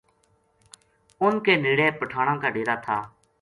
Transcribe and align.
اُنھ 1.21 1.39
کے 1.45 1.53
نیڑے 1.63 1.87
پٹھاناں 1.99 2.37
کا 2.41 2.49
ڈیرا 2.55 2.75
تھا 2.85 2.97